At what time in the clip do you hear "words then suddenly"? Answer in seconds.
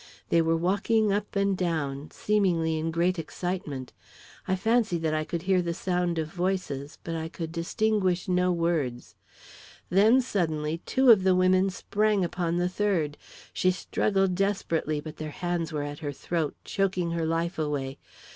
8.51-10.81